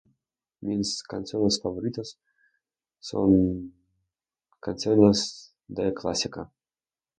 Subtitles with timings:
[0.61, 2.17] Mis canciones favoritas
[2.97, 3.71] son
[4.59, 5.55] canciones...
[5.67, 6.51] de clásica.